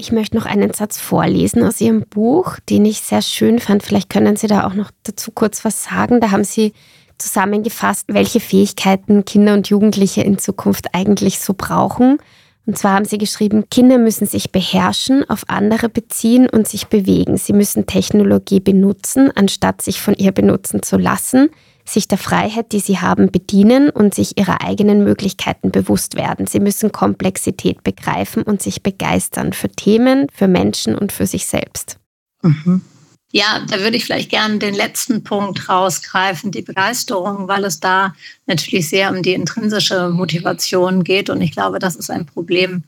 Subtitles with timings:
[0.00, 3.82] Ich möchte noch einen Satz vorlesen aus Ihrem Buch, den ich sehr schön fand.
[3.82, 6.20] Vielleicht können Sie da auch noch dazu kurz was sagen.
[6.20, 6.72] Da haben Sie
[7.18, 12.18] zusammengefasst, welche Fähigkeiten Kinder und Jugendliche in Zukunft eigentlich so brauchen.
[12.66, 17.36] Und zwar haben Sie geschrieben, Kinder müssen sich beherrschen, auf andere beziehen und sich bewegen.
[17.36, 21.50] Sie müssen Technologie benutzen, anstatt sich von ihr benutzen zu lassen
[21.92, 26.46] sich der Freiheit, die sie haben, bedienen und sich ihrer eigenen Möglichkeiten bewusst werden.
[26.46, 31.98] Sie müssen Komplexität begreifen und sich begeistern für Themen, für Menschen und für sich selbst.
[32.42, 32.82] Mhm.
[33.32, 38.14] Ja, da würde ich vielleicht gerne den letzten Punkt rausgreifen, die Begeisterung, weil es da
[38.46, 41.30] natürlich sehr um die intrinsische Motivation geht.
[41.30, 42.82] Und ich glaube, das ist ein Problem,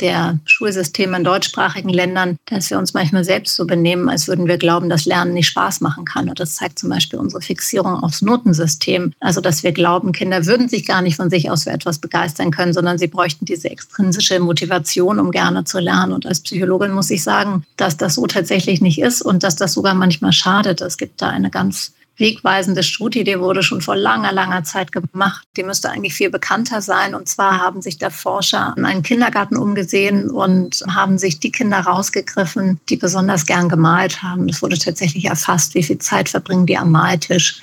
[0.00, 4.58] der Schulsysteme in deutschsprachigen Ländern, dass wir uns manchmal selbst so benehmen, als würden wir
[4.58, 6.28] glauben, dass Lernen nicht Spaß machen kann.
[6.28, 9.12] Und das zeigt zum Beispiel unsere Fixierung aufs Notensystem.
[9.20, 12.50] Also, dass wir glauben, Kinder würden sich gar nicht von sich aus für etwas begeistern
[12.50, 16.12] können, sondern sie bräuchten diese extrinsische Motivation, um gerne zu lernen.
[16.12, 19.72] Und als Psychologin muss ich sagen, dass das so tatsächlich nicht ist und dass das
[19.72, 20.80] sogar manchmal schadet.
[20.80, 25.46] Es gibt da eine ganz wegweisende Studie, die wurde schon vor langer, langer Zeit gemacht.
[25.56, 27.14] Die müsste eigentlich viel bekannter sein.
[27.14, 31.78] Und zwar haben sich der Forscher in einen Kindergarten umgesehen und haben sich die Kinder
[31.78, 34.48] rausgegriffen, die besonders gern gemalt haben.
[34.48, 37.62] Es wurde tatsächlich erfasst, wie viel Zeit verbringen die am Maltisch.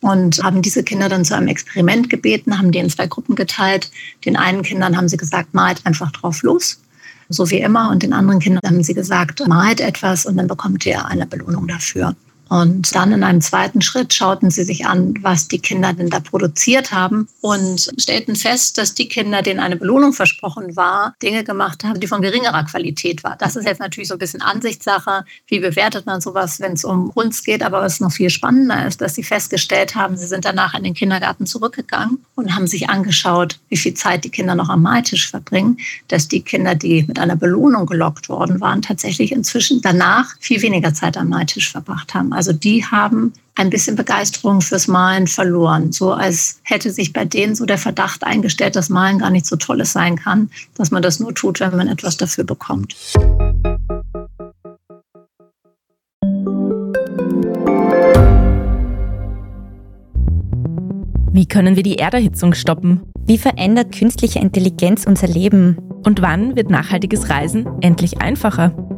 [0.00, 3.90] Und haben diese Kinder dann zu einem Experiment gebeten, haben die in zwei Gruppen geteilt.
[4.24, 6.78] Den einen Kindern haben sie gesagt, malt einfach drauf los
[7.28, 7.90] so wie immer.
[7.90, 11.66] Und den anderen Kindern haben sie gesagt, malt etwas und dann bekommt ihr eine Belohnung
[11.66, 12.14] dafür.
[12.48, 16.20] Und dann in einem zweiten Schritt schauten sie sich an, was die Kinder denn da
[16.20, 21.84] produziert haben und stellten fest, dass die Kinder, denen eine Belohnung versprochen war, Dinge gemacht
[21.84, 23.36] haben, die von geringerer Qualität war.
[23.36, 25.24] Das ist jetzt natürlich so ein bisschen Ansichtssache.
[25.46, 27.62] Wie bewertet man sowas, wenn es um Kunst geht?
[27.62, 30.94] Aber was noch viel spannender ist, dass sie festgestellt haben, sie sind danach in den
[30.94, 35.78] Kindergarten zurückgegangen und haben sich angeschaut, wie viel Zeit die Kinder noch am Maltisch verbringen,
[36.08, 40.94] dass die Kinder, die mit einer Belohnung gelockt worden waren, tatsächlich inzwischen danach viel weniger
[40.94, 42.32] Zeit am Maltisch verbracht haben.
[42.38, 45.90] Also die haben ein bisschen Begeisterung fürs Malen verloren.
[45.90, 49.56] So als hätte sich bei denen so der Verdacht eingestellt, dass Malen gar nicht so
[49.56, 52.94] tolles sein kann, dass man das nur tut, wenn man etwas dafür bekommt.
[61.32, 63.02] Wie können wir die Erderhitzung stoppen?
[63.26, 65.76] Wie verändert künstliche Intelligenz unser Leben?
[66.04, 68.97] Und wann wird nachhaltiges Reisen endlich einfacher?